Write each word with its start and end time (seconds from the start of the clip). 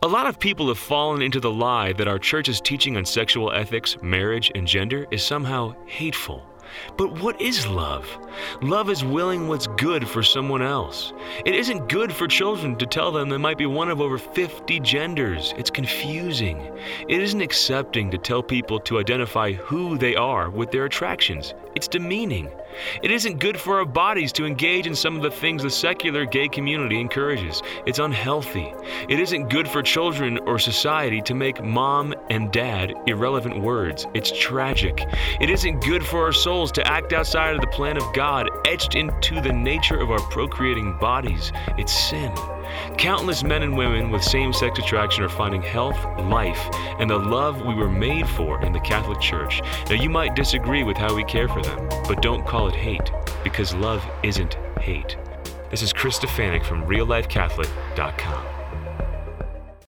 A 0.00 0.06
lot 0.06 0.28
of 0.28 0.38
people 0.38 0.68
have 0.68 0.78
fallen 0.78 1.22
into 1.22 1.40
the 1.40 1.50
lie 1.50 1.92
that 1.94 2.06
our 2.06 2.20
church's 2.20 2.60
teaching 2.60 2.96
on 2.96 3.04
sexual 3.04 3.50
ethics, 3.50 3.96
marriage, 4.00 4.52
and 4.54 4.64
gender 4.64 5.08
is 5.10 5.24
somehow 5.24 5.74
hateful. 5.86 6.46
But 6.96 7.20
what 7.20 7.40
is 7.40 7.66
love? 7.66 8.06
Love 8.62 8.90
is 8.90 9.04
willing 9.04 9.48
what's 9.48 9.66
good 9.66 10.06
for 10.06 10.22
someone 10.22 10.62
else. 10.62 11.12
It 11.44 11.56
isn't 11.56 11.88
good 11.88 12.12
for 12.12 12.28
children 12.28 12.76
to 12.76 12.86
tell 12.86 13.10
them 13.10 13.28
they 13.28 13.38
might 13.38 13.58
be 13.58 13.66
one 13.66 13.88
of 13.88 14.00
over 14.00 14.18
50 14.18 14.78
genders. 14.80 15.52
It's 15.56 15.68
confusing. 15.68 16.60
It 17.08 17.20
isn't 17.20 17.40
accepting 17.40 18.08
to 18.12 18.18
tell 18.18 18.42
people 18.42 18.78
to 18.78 19.00
identify 19.00 19.50
who 19.52 19.98
they 19.98 20.14
are 20.14 20.48
with 20.48 20.70
their 20.70 20.84
attractions. 20.84 21.54
It's 21.74 21.88
demeaning. 21.88 22.50
It 23.02 23.10
isn't 23.10 23.38
good 23.38 23.58
for 23.58 23.78
our 23.78 23.84
bodies 23.84 24.32
to 24.32 24.46
engage 24.46 24.86
in 24.86 24.94
some 24.94 25.16
of 25.16 25.22
the 25.22 25.30
things 25.30 25.62
the 25.62 25.70
secular 25.70 26.24
gay 26.24 26.48
community 26.48 27.00
encourages. 27.00 27.62
It's 27.86 27.98
unhealthy. 27.98 28.72
It 29.08 29.20
isn't 29.20 29.50
good 29.50 29.68
for 29.68 29.82
children 29.82 30.38
or 30.46 30.58
society 30.58 31.20
to 31.22 31.34
make 31.34 31.62
mom 31.62 32.14
and 32.30 32.52
dad 32.52 32.94
irrelevant 33.06 33.60
words. 33.60 34.06
It's 34.14 34.32
tragic. 34.38 35.06
It 35.40 35.50
isn't 35.50 35.84
good 35.84 36.04
for 36.04 36.24
our 36.24 36.32
souls 36.32 36.72
to 36.72 36.86
act 36.86 37.12
outside 37.12 37.54
of 37.54 37.60
the 37.60 37.66
plan 37.68 37.96
of 37.96 38.12
God, 38.14 38.48
etched 38.66 38.94
into 38.94 39.40
the 39.40 39.52
nature 39.52 39.98
of 39.98 40.10
our 40.10 40.20
procreating 40.30 40.96
bodies. 40.98 41.52
It's 41.76 41.92
sin. 41.92 42.32
Countless 42.96 43.42
men 43.42 43.62
and 43.62 43.76
women 43.76 44.10
with 44.10 44.22
same 44.22 44.52
sex 44.52 44.78
attraction 44.78 45.24
are 45.24 45.28
finding 45.28 45.62
health, 45.62 45.98
life, 46.18 46.60
and 46.98 47.08
the 47.08 47.18
love 47.18 47.64
we 47.64 47.74
were 47.74 47.90
made 47.90 48.28
for 48.28 48.60
in 48.62 48.72
the 48.72 48.80
Catholic 48.80 49.20
Church. 49.20 49.60
Now, 49.88 49.94
you 49.94 50.10
might 50.10 50.34
disagree 50.34 50.82
with 50.82 50.96
how 50.96 51.14
we 51.14 51.24
care 51.24 51.48
for 51.48 51.62
them, 51.62 51.88
but 52.06 52.22
don't 52.22 52.46
call 52.46 52.68
it 52.68 52.74
hate, 52.74 53.10
because 53.44 53.74
love 53.74 54.04
isn't 54.22 54.54
hate. 54.80 55.16
This 55.70 55.82
is 55.82 55.92
Chris 55.92 56.18
Stefanick 56.18 56.64
from 56.64 56.84
reallifecatholic.com. 56.86 58.44